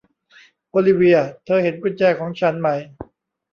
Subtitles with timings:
[0.69, 2.69] โอลิเวียร์ เธอเห็นกุญแจของฉันไหม